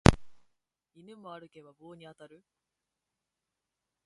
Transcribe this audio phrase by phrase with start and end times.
[0.95, 2.43] 犬も歩けば棒に当たる